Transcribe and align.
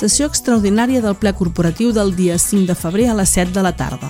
Sessió 0.00 0.30
extraordinària 0.30 1.02
del 1.04 1.12
ple 1.20 1.34
corporatiu 1.36 1.90
del 1.92 2.14
dia 2.16 2.38
5 2.40 2.64
de 2.70 2.76
febrer 2.78 3.10
a 3.12 3.16
les 3.18 3.34
7 3.36 3.52
de 3.52 3.60
la 3.60 3.74
tarda. 3.76 4.08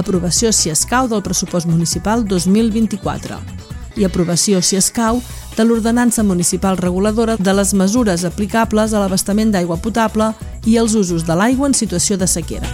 Aprovació, 0.00 0.48
si 0.48 0.70
escau, 0.72 1.10
del 1.12 1.20
pressupost 1.20 1.68
municipal 1.68 2.24
2024. 2.24 3.36
I 4.00 4.08
aprovació, 4.08 4.62
si 4.64 4.80
escau, 4.80 5.20
de 5.58 5.64
l'ordenança 5.68 6.24
municipal 6.24 6.80
reguladora 6.80 7.36
de 7.36 7.52
les 7.52 7.74
mesures 7.76 8.24
aplicables 8.24 8.94
a 8.94 9.02
l'abastament 9.04 9.52
d'aigua 9.52 9.76
potable 9.76 10.32
i 10.64 10.80
els 10.80 10.96
usos 10.96 11.28
de 11.28 11.36
l'aigua 11.36 11.68
en 11.68 11.76
situació 11.76 12.16
de 12.16 12.28
sequera. 12.32 12.72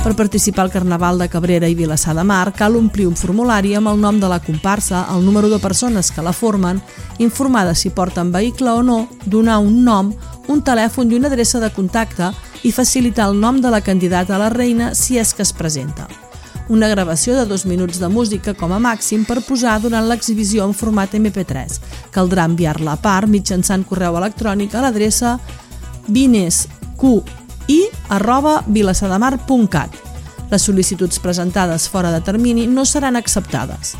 Per 0.00 0.14
participar 0.16 0.64
al 0.64 0.72
Carnaval 0.72 1.18
de 1.20 1.28
Cabrera 1.28 1.68
i 1.68 1.74
Vilassar 1.76 2.14
de 2.16 2.22
Mar 2.24 2.54
cal 2.56 2.76
omplir 2.76 3.04
un 3.08 3.16
formulari 3.20 3.74
amb 3.76 3.90
el 3.90 4.00
nom 4.00 4.16
de 4.20 4.28
la 4.32 4.38
comparsa, 4.40 5.06
el 5.12 5.24
número 5.24 5.50
de 5.52 5.58
persones 5.60 6.08
que 6.10 6.24
la 6.24 6.32
formen, 6.32 6.80
informar 7.18 7.66
de 7.68 7.74
si 7.74 7.90
porten 7.90 8.32
vehicle 8.32 8.70
o 8.72 8.82
no, 8.82 9.08
donar 9.26 9.58
un 9.60 9.84
nom, 9.84 10.14
un 10.48 10.62
telèfon 10.62 11.10
i 11.10 11.18
una 11.18 11.28
adreça 11.28 11.60
de 11.60 11.70
contacte 11.74 12.32
i 12.64 12.72
facilitar 12.72 13.28
el 13.28 13.38
nom 13.40 13.60
de 13.60 13.70
la 13.70 13.80
candidata 13.80 14.36
a 14.36 14.40
la 14.42 14.50
reina 14.50 14.94
si 14.94 15.18
és 15.18 15.34
que 15.34 15.42
es 15.42 15.52
presenta. 15.52 16.08
Una 16.70 16.88
gravació 16.88 17.34
de 17.34 17.46
dos 17.46 17.64
minuts 17.66 17.98
de 17.98 18.08
música 18.08 18.54
com 18.54 18.72
a 18.72 18.78
màxim 18.78 19.24
per 19.26 19.40
posar 19.42 19.80
durant 19.82 20.06
l'exhibició 20.06 20.68
en 20.68 20.74
format 20.74 21.16
MP3. 21.18 21.80
Caldrà 22.14 22.44
enviar-la 22.46 22.94
a 22.94 23.00
part 23.02 23.26
mitjançant 23.26 23.82
correu 23.84 24.16
electrònic 24.20 24.74
a 24.74 24.84
l'adreça 24.84 25.38
vinesq 26.06 26.70
i 27.66 27.80
arroba. 28.08 28.62
Les 30.50 30.62
sol·licituds 30.66 31.18
presentades 31.22 31.88
fora 31.88 32.10
de 32.10 32.20
termini 32.20 32.66
no 32.66 32.84
seran 32.84 33.16
acceptades. 33.16 33.96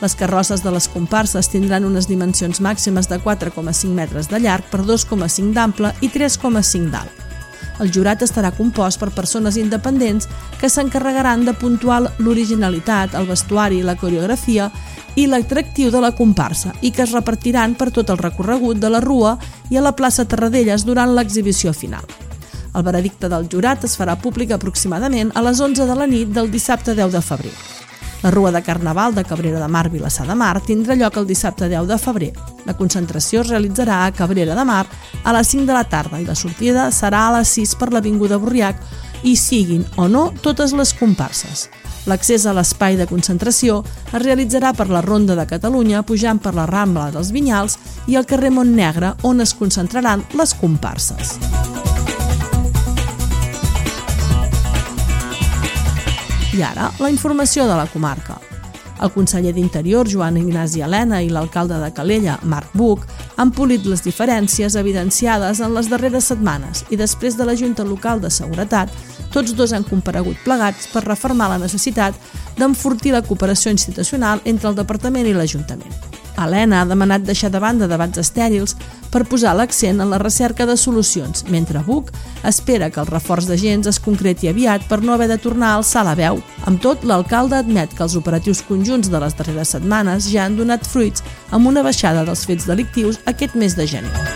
Les 0.00 0.14
carrosses 0.14 0.60
de 0.62 0.70
les 0.72 0.88
comparses 0.92 1.48
tindran 1.48 1.86
unes 1.88 2.08
dimensions 2.08 2.60
màximes 2.60 3.08
de 3.08 3.16
4,5 3.22 3.94
metres 3.96 4.28
de 4.28 4.40
llarg 4.40 4.66
per 4.70 4.82
2,5 4.84 5.54
d'ample 5.56 5.94
i 6.04 6.10
3,5 6.12 6.90
d'alt. 6.92 7.22
El 7.80 7.92
jurat 7.92 8.22
estarà 8.24 8.52
compost 8.56 9.00
per 9.00 9.10
persones 9.12 9.56
independents 9.60 10.28
que 10.60 10.68
s'encarregaran 10.72 11.44
de 11.44 11.52
puntuar 11.56 12.02
l'originalitat, 12.18 13.14
el 13.14 13.28
vestuari, 13.28 13.82
la 13.84 13.96
coreografia 14.00 14.70
i 15.16 15.26
l'atractiu 15.28 15.90
de 15.92 16.00
la 16.00 16.12
comparsa 16.16 16.74
i 16.80 16.92
que 16.92 17.04
es 17.04 17.12
repartiran 17.12 17.76
per 17.76 17.90
tot 17.92 18.12
el 18.12 18.20
recorregut 18.20 18.80
de 18.80 18.92
la 18.92 19.00
Rua 19.04 19.36
i 19.70 19.76
a 19.76 19.84
la 19.84 19.96
plaça 19.96 20.24
Terradelles 20.28 20.84
durant 20.88 21.14
l'exhibició 21.16 21.72
final. 21.72 22.04
El 22.76 22.84
veredicte 22.84 23.28
del 23.32 23.48
jurat 23.48 23.84
es 23.88 23.96
farà 23.96 24.18
públic 24.20 24.52
aproximadament 24.52 25.32
a 25.34 25.44
les 25.44 25.60
11 25.60 25.88
de 25.88 25.96
la 25.96 26.08
nit 26.08 26.32
del 26.36 26.52
dissabte 26.52 26.92
10 26.96 27.16
de 27.16 27.24
febrer. 27.24 27.56
La 28.22 28.30
Rua 28.30 28.50
de 28.50 28.62
Carnaval 28.62 29.14
de 29.14 29.24
Cabrera 29.24 29.60
de 29.60 29.68
Mar 29.68 29.90
Vilassar 29.90 30.26
de 30.26 30.34
Mar 30.34 30.60
tindrà 30.64 30.96
lloc 30.96 31.16
el 31.20 31.26
dissabte 31.26 31.68
10 31.68 31.86
de 31.86 31.98
febrer. 31.98 32.32
La 32.66 32.74
concentració 32.74 33.42
es 33.42 33.50
realitzarà 33.50 34.04
a 34.04 34.12
Cabrera 34.12 34.54
de 34.56 34.64
Mar 34.64 34.86
a 35.22 35.34
les 35.36 35.48
5 35.52 35.66
de 35.66 35.76
la 35.76 35.84
tarda 35.84 36.20
i 36.20 36.26
la 36.26 36.34
sortida 36.34 36.88
serà 36.90 37.26
a 37.28 37.34
les 37.38 37.52
6 37.58 37.76
per 37.76 37.92
l'Avinguda 37.92 38.38
Borriac 38.38 38.80
i 39.22 39.36
siguin 39.36 39.84
o 39.96 40.08
no 40.08 40.30
totes 40.42 40.72
les 40.72 40.94
comparses. 40.94 41.68
L'accés 42.06 42.46
a 42.46 42.54
l'espai 42.54 42.96
de 42.96 43.08
concentració 43.10 43.80
es 44.12 44.22
realitzarà 44.22 44.72
per 44.78 44.88
la 44.88 45.02
Ronda 45.02 45.34
de 45.34 45.46
Catalunya 45.46 46.04
pujant 46.06 46.38
per 46.38 46.54
la 46.54 46.66
Rambla 46.70 47.10
dels 47.14 47.32
Vinyals 47.34 47.78
i 48.06 48.16
el 48.16 48.28
carrer 48.30 48.52
Montnegre 48.54 49.16
on 49.26 49.42
es 49.42 49.56
concentraran 49.58 50.22
les 50.38 50.54
comparses. 50.54 51.36
I 56.56 56.62
ara, 56.64 56.86
la 57.02 57.10
informació 57.12 57.66
de 57.68 57.74
la 57.76 57.84
comarca. 57.92 58.38
El 59.04 59.10
conseller 59.12 59.52
d'Interior, 59.52 60.08
Joan 60.08 60.38
Ignasi 60.40 60.80
Helena, 60.80 61.18
i 61.20 61.28
l'alcalde 61.28 61.76
de 61.82 61.90
Calella, 61.92 62.38
Marc 62.48 62.72
Buc, 62.72 63.04
han 63.36 63.52
polit 63.52 63.84
les 63.84 64.00
diferències 64.00 64.78
evidenciades 64.80 65.60
en 65.60 65.76
les 65.76 65.90
darreres 65.92 66.30
setmanes 66.32 66.86
i 66.88 66.96
després 66.96 67.36
de 67.36 67.44
la 67.44 67.58
Junta 67.60 67.84
Local 67.84 68.24
de 68.24 68.32
Seguretat, 68.32 68.88
tots 69.34 69.52
dos 69.52 69.76
han 69.76 69.84
comparegut 69.84 70.40
plegats 70.48 70.88
per 70.94 71.04
reformar 71.04 71.50
la 71.52 71.60
necessitat 71.60 72.16
d'enfortir 72.56 73.12
la 73.12 73.24
cooperació 73.26 73.74
institucional 73.74 74.40
entre 74.46 74.72
el 74.72 74.80
Departament 74.80 75.28
i 75.28 75.36
l'Ajuntament. 75.36 76.15
Helena 76.36 76.82
ha 76.82 76.88
demanat 76.88 77.24
deixar 77.24 77.50
de 77.50 77.60
banda 77.62 77.88
debats 77.88 78.20
estèrils 78.20 78.76
per 79.10 79.24
posar 79.24 79.54
l'accent 79.56 80.02
en 80.02 80.10
la 80.12 80.20
recerca 80.20 80.66
de 80.68 80.76
solucions, 80.76 81.46
mentre 81.48 81.82
Buc 81.86 82.10
espera 82.44 82.90
que 82.90 83.00
el 83.00 83.10
reforç 83.10 83.48
d'agents 83.48 83.88
es 83.88 84.00
concreti 84.02 84.50
aviat 84.50 84.84
per 84.90 85.00
no 85.02 85.14
haver 85.14 85.30
de 85.32 85.40
tornar 85.40 85.72
a 85.72 85.80
alçar 85.80 86.04
la 86.04 86.16
veu. 86.18 86.42
Amb 86.68 86.82
tot, 86.82 87.04
l'alcalde 87.04 87.56
admet 87.56 87.94
que 87.96 88.04
els 88.04 88.16
operatius 88.20 88.64
conjunts 88.68 89.10
de 89.10 89.22
les 89.22 89.38
darreres 89.38 89.76
setmanes 89.76 90.28
ja 90.32 90.44
han 90.44 90.58
donat 90.60 90.84
fruits 90.86 91.24
amb 91.50 91.72
una 91.72 91.86
baixada 91.86 92.26
dels 92.28 92.44
fets 92.44 92.68
delictius 92.68 93.22
aquest 93.24 93.56
mes 93.56 93.78
de 93.78 93.88
gener. 93.96 94.35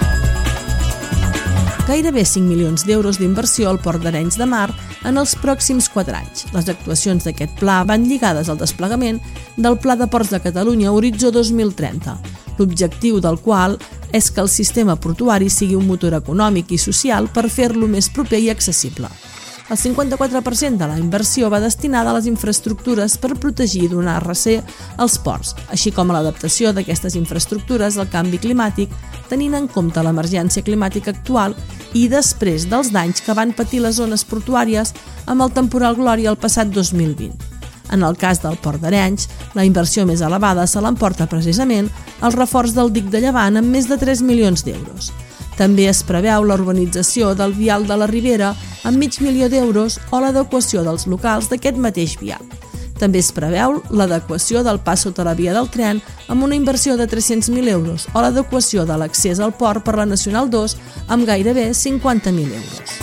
Gairebé 1.91 2.23
5 2.23 2.47
milions 2.47 2.84
d'euros 2.87 3.17
d'inversió 3.19 3.67
al 3.67 3.81
Port 3.83 4.05
d'Arenys 4.05 4.37
de 4.39 4.47
Mar 4.47 4.69
en 5.09 5.17
els 5.19 5.33
pròxims 5.43 5.89
4 5.91 6.15
anys. 6.15 6.45
Les 6.55 6.69
actuacions 6.71 7.25
d'aquest 7.27 7.56
pla 7.59 7.81
van 7.83 8.05
lligades 8.06 8.47
al 8.47 8.61
desplegament 8.61 9.19
del 9.56 9.75
Pla 9.83 9.97
de 9.99 10.06
Ports 10.06 10.31
de 10.31 10.39
Catalunya 10.39 10.93
Horitzó 10.95 11.33
2030, 11.34 12.15
l'objectiu 12.61 13.19
del 13.19 13.41
qual 13.43 13.75
és 14.15 14.31
que 14.31 14.39
el 14.39 14.53
sistema 14.53 14.95
portuari 14.95 15.51
sigui 15.51 15.75
un 15.75 15.91
motor 15.91 16.15
econòmic 16.15 16.71
i 16.71 16.78
social 16.78 17.27
per 17.27 17.49
fer-lo 17.51 17.91
més 17.91 18.07
proper 18.15 18.39
i 18.39 18.53
accessible. 18.55 19.11
El 19.70 19.78
54% 19.78 20.78
de 20.78 20.86
la 20.91 20.98
inversió 20.98 21.48
va 21.48 21.60
destinada 21.62 22.10
a 22.10 22.14
les 22.16 22.26
infraestructures 22.26 23.14
per 23.22 23.36
protegir 23.38 23.84
i 23.84 23.91
donar 23.92 24.16
recer 24.25 24.56
als 24.98 25.14
ports, 25.22 25.53
així 25.70 25.92
com 25.94 26.10
a 26.10 26.16
l'adaptació 26.16 26.72
d'aquestes 26.75 27.14
infraestructures 27.14 27.94
al 27.94 28.10
canvi 28.10 28.41
climàtic, 28.42 28.91
tenint 29.30 29.54
en 29.54 29.70
compte 29.70 30.03
l'emergència 30.03 30.66
climàtica 30.66 31.14
actual 31.14 31.54
i 31.94 32.09
després 32.10 32.66
dels 32.66 32.91
danys 32.91 33.22
que 33.22 33.38
van 33.38 33.54
patir 33.54 33.84
les 33.86 33.94
zones 34.03 34.26
portuàries 34.26 34.91
amb 35.30 35.47
el 35.47 35.54
temporal 35.54 35.94
Glòria 35.94 36.34
el 36.34 36.42
passat 36.42 36.75
2020. 36.75 37.30
En 37.94 38.03
el 38.03 38.19
cas 38.19 38.42
del 38.42 38.59
Port 38.59 38.82
d'Arenys, 38.82 39.28
la 39.54 39.62
inversió 39.66 40.03
més 40.06 40.22
elevada 40.22 40.66
se 40.66 40.82
l'emporta 40.82 41.30
precisament 41.30 41.86
el 42.26 42.34
reforç 42.34 42.75
del 42.75 42.91
dic 42.91 43.06
de 43.10 43.22
Llevant 43.22 43.62
amb 43.62 43.70
més 43.70 43.86
de 43.86 43.98
3 44.03 44.26
milions 44.26 44.66
d'euros. 44.66 45.14
També 45.60 45.91
es 45.91 45.98
preveu 46.09 46.47
la 46.48 46.54
urbanització 46.56 47.34
del 47.37 47.53
vial 47.53 47.84
de 47.84 47.97
la 48.00 48.06
Ribera 48.09 48.54
amb 48.88 48.97
mig 48.97 49.19
milió 49.21 49.44
d'euros 49.53 49.98
o 50.09 50.21
l'adequació 50.22 50.81
dels 50.87 51.04
locals 51.04 51.50
d'aquest 51.50 51.76
mateix 51.76 52.15
vial. 52.16 52.41
També 52.97 53.21
es 53.21 53.28
preveu 53.37 53.82
l'adequació 53.93 54.62
del 54.65 54.81
pas 54.81 55.04
sota 55.04 55.25
la 55.25 55.34
via 55.37 55.53
del 55.53 55.69
tren 55.69 56.00
amb 56.32 56.47
una 56.47 56.56
inversió 56.56 56.97
de 56.97 57.04
300.000 57.04 57.69
euros 57.75 58.09
o 58.15 58.22
l'adequació 58.25 58.87
de 58.88 58.97
l'accés 58.97 59.41
al 59.41 59.53
port 59.53 59.84
per 59.84 59.98
la 60.00 60.09
Nacional 60.09 60.48
2 60.48 60.76
amb 61.09 61.28
gairebé 61.28 61.69
50.000 61.77 62.56
euros. 62.62 62.97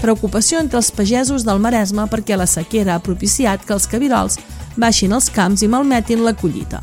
Preocupació 0.00 0.62
entre 0.62 0.78
els 0.78 0.92
pagesos 0.94 1.42
del 1.42 1.58
Maresme 1.58 2.06
perquè 2.06 2.38
la 2.38 2.46
sequera 2.46 2.94
ha 2.94 3.02
propiciat 3.02 3.66
que 3.66 3.74
els 3.74 3.90
cabirols 3.90 4.38
baixin 4.78 5.12
als 5.12 5.26
camps 5.34 5.66
i 5.66 5.68
malmetin 5.68 6.22
la 6.22 6.38
collita. 6.38 6.78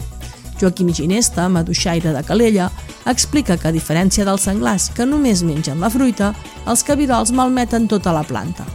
Joaquim 0.60 0.94
Ginesta, 0.94 1.48
maduixaire 1.50 2.14
de 2.14 2.24
Calella, 2.24 2.72
explica 3.06 3.58
que 3.58 3.70
a 3.70 3.76
diferència 3.76 4.26
dels 4.28 4.48
senglars 4.50 4.90
que 4.96 5.06
només 5.06 5.44
mengen 5.46 5.80
la 5.80 5.92
fruita, 5.94 6.34
els 6.68 6.84
cabirols 6.84 7.32
malmeten 7.32 7.88
tota 7.88 8.14
la 8.16 8.26
planta. 8.28 8.66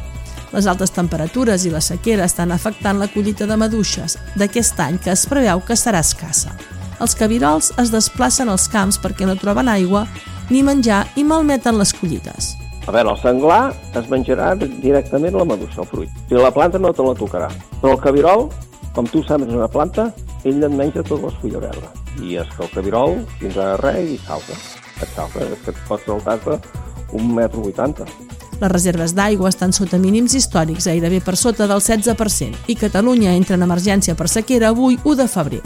Les 0.52 0.66
altes 0.68 0.92
temperatures 0.92 1.64
i 1.64 1.72
la 1.72 1.80
sequera 1.80 2.26
estan 2.28 2.52
afectant 2.52 2.98
la 3.00 3.08
collita 3.08 3.46
de 3.48 3.56
maduixes 3.56 4.18
d'aquest 4.36 4.80
any 4.84 4.98
que 5.00 5.12
es 5.14 5.24
preveu 5.26 5.62
que 5.64 5.76
serà 5.76 6.02
escassa. 6.04 6.52
Els 7.00 7.16
cabirols 7.18 7.72
es 7.82 7.90
desplacen 7.90 8.52
als 8.52 8.68
camps 8.70 9.00
perquè 9.00 9.26
no 9.26 9.38
troben 9.40 9.70
aigua 9.72 10.04
ni 10.50 10.60
menjar 10.62 11.06
i 11.16 11.24
malmeten 11.24 11.78
les 11.80 11.94
collites. 11.96 12.52
A 12.86 12.90
veure, 12.90 13.14
el 13.14 13.18
senglar 13.22 13.72
es 13.98 14.08
menjarà 14.10 14.52
directament 14.58 15.36
la 15.38 15.46
maduixa, 15.46 15.80
el 15.84 15.88
fruit. 15.88 16.10
I 16.30 16.38
la 16.38 16.50
planta 16.50 16.80
no 16.82 16.90
te 16.92 17.04
la 17.06 17.14
tocarà. 17.14 17.48
Però 17.80 17.94
el 17.94 18.00
cabirol, 18.02 18.48
com 18.92 19.06
tu 19.06 19.22
saps 19.24 19.46
una 19.48 19.68
planta, 19.70 20.10
ell 20.44 20.62
et 20.62 20.74
menja 20.74 21.02
totes 21.02 21.24
les 21.28 21.40
fulles 21.42 21.62
verdes. 21.62 22.02
I 22.22 22.36
és 22.42 22.52
que 22.56 22.64
el 22.66 22.72
cabirol 22.74 23.16
tindrà 23.40 23.72
res 23.80 24.10
i 24.16 24.18
salta. 24.26 24.58
Et 25.02 25.14
salta, 25.16 25.46
és 25.46 25.64
que 25.64 25.74
et 25.74 25.82
pots 25.88 26.06
saltar-te 26.06 26.58
un 27.18 27.34
metro 27.34 27.62
vuitanta. 27.64 28.06
Les 28.62 28.70
reserves 28.70 29.14
d'aigua 29.18 29.50
estan 29.50 29.72
sota 29.74 29.98
mínims 29.98 30.36
històrics, 30.38 30.86
gairebé 30.86 31.18
per 31.24 31.34
sota 31.36 31.66
del 31.66 31.80
16%, 31.82 32.68
i 32.70 32.76
Catalunya 32.78 33.34
entra 33.34 33.56
en 33.58 33.66
emergència 33.66 34.14
per 34.14 34.28
sequera 34.30 34.70
avui 34.70 34.98
1 35.02 35.16
de 35.18 35.26
febrer. 35.26 35.62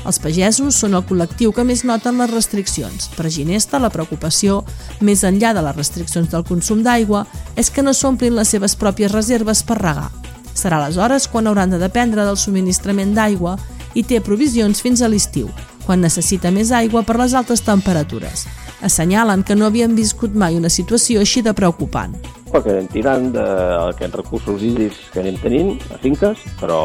Els 0.00 0.18
pagesos 0.18 0.78
són 0.80 0.96
el 0.96 1.04
col·lectiu 1.04 1.52
que 1.52 1.64
més 1.68 1.84
noten 1.84 2.18
les 2.18 2.30
restriccions. 2.32 3.10
Per 3.14 3.28
Ginesta, 3.30 3.78
la 3.78 3.92
preocupació, 3.92 4.62
més 5.04 5.22
enllà 5.28 5.52
de 5.54 5.62
les 5.62 5.76
restriccions 5.76 6.30
del 6.32 6.46
consum 6.48 6.80
d'aigua, 6.82 7.26
és 7.60 7.70
que 7.70 7.84
no 7.84 7.92
s'omplin 7.94 8.34
les 8.34 8.48
seves 8.48 8.74
pròpies 8.80 9.12
reserves 9.12 9.62
per 9.62 9.78
regar. 9.78 10.08
Serà 10.56 10.80
aleshores 10.80 11.28
quan 11.28 11.46
hauran 11.46 11.70
de 11.70 11.78
dependre 11.78 12.24
del 12.24 12.40
subministrament 12.40 13.12
d'aigua 13.14 13.58
i 13.94 14.04
té 14.06 14.20
provisions 14.24 14.82
fins 14.82 15.02
a 15.02 15.08
l'estiu, 15.08 15.48
quan 15.86 16.00
necessita 16.00 16.52
més 16.54 16.72
aigua 16.72 17.02
per 17.02 17.18
les 17.18 17.34
altes 17.34 17.64
temperatures. 17.66 18.46
Assenyalen 18.82 19.42
que 19.44 19.56
no 19.56 19.66
havien 19.66 19.96
viscut 19.96 20.34
mai 20.34 20.56
una 20.56 20.70
situació 20.72 21.20
així 21.20 21.42
de 21.42 21.54
preocupant 21.56 22.14
perquè 22.50 22.72
anem 22.74 22.88
tirant 22.90 23.28
d'aquests 23.34 24.16
recursos 24.16 24.62
hídrics 24.66 24.98
que 25.14 25.22
anem 25.22 25.36
tenint 25.42 25.72
a 25.94 25.98
finques, 26.02 26.42
però 26.60 26.80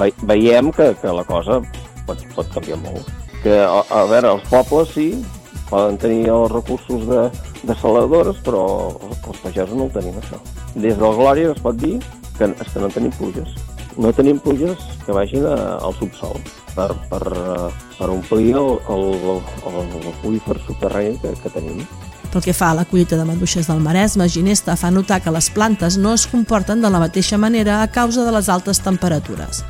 ve 0.00 0.10
veiem 0.30 0.72
que, 0.72 0.90
que 1.02 1.12
la 1.12 1.24
cosa 1.28 1.60
pot, 2.08 2.22
pot 2.34 2.48
canviar 2.54 2.80
molt. 2.84 3.10
Que, 3.42 3.60
a, 3.62 3.82
a 3.94 4.04
veure, 4.10 4.32
els 4.36 4.48
pobles 4.50 4.94
sí, 4.96 5.08
poden 5.68 6.00
tenir 6.00 6.30
els 6.32 6.52
recursos 6.54 7.04
de, 7.08 7.26
de 7.68 7.76
saladores, 7.82 8.40
però 8.44 8.64
els 9.10 9.42
pagesos 9.44 9.76
no 9.76 9.88
ho 9.88 9.94
tenim, 9.94 10.16
això. 10.22 10.40
Des 10.74 10.96
del 10.96 11.18
Glòria 11.20 11.52
es 11.52 11.60
pot 11.64 11.76
dir 11.78 11.98
que, 12.38 12.48
que 12.48 12.82
no 12.82 12.92
tenim 12.94 13.12
pluges. 13.20 13.52
No 13.98 14.12
tenim 14.14 14.38
pluges 14.38 14.78
que 15.04 15.12
vagin 15.12 15.44
a, 15.50 15.76
al 15.82 15.94
subsol 15.98 16.38
per, 16.76 16.92
per, 17.10 17.22
per 17.98 18.10
omplir 18.14 18.54
l'aqüífer 18.54 20.54
subterrani 20.66 21.18
que, 21.18 21.32
que 21.42 21.50
tenim. 21.50 21.82
Pel 22.28 22.44
que 22.44 22.54
fa 22.54 22.70
a 22.70 22.76
la 22.78 22.84
collita 22.86 23.16
de 23.18 23.24
maduixes 23.26 23.66
del 23.66 23.82
Maresme, 23.82 24.28
Ginesta 24.28 24.76
fa 24.76 24.90
notar 24.94 25.22
que 25.24 25.32
les 25.34 25.50
plantes 25.50 25.96
no 25.98 26.12
es 26.14 26.26
comporten 26.30 26.82
de 26.84 26.90
la 26.92 27.00
mateixa 27.02 27.38
manera 27.40 27.82
a 27.82 27.90
causa 27.90 28.24
de 28.24 28.32
les 28.36 28.48
altes 28.48 28.80
temperatures. 28.84 29.64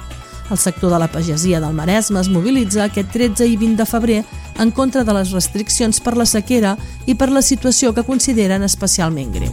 El 0.50 0.58
sector 0.58 0.90
de 0.90 0.98
la 0.98 1.08
pagesia 1.08 1.60
del 1.60 1.72
Maresme 1.72 2.20
es 2.20 2.28
mobilitza 2.28 2.84
aquest 2.84 3.10
13 3.12 3.46
i 3.46 3.56
20 3.56 3.76
de 3.80 3.86
febrer 3.86 4.24
en 4.58 4.70
contra 4.72 5.04
de 5.04 5.14
les 5.14 5.32
restriccions 5.32 6.00
per 6.00 6.16
la 6.16 6.26
sequera 6.26 6.76
i 7.06 7.14
per 7.14 7.30
la 7.30 7.42
situació 7.42 7.94
que 7.94 8.04
consideren 8.04 8.62
especialment 8.64 9.32
greu. 9.32 9.52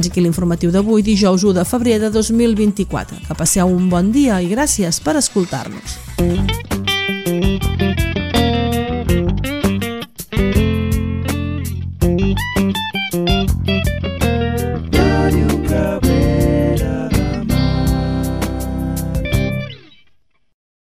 Fins 0.00 0.08
aquí 0.08 0.22
l'informatiu 0.24 0.70
d'avui, 0.72 1.02
dijous 1.04 1.44
1 1.44 1.52
de 1.58 1.64
febrer 1.68 1.98
de 2.00 2.08
2024. 2.14 3.20
Que 3.26 3.36
passeu 3.36 3.68
un 3.68 3.92
bon 3.92 4.08
dia 4.16 4.40
i 4.40 4.48
gràcies 4.48 5.04
per 5.04 5.18
escoltar-nos. 5.20 6.69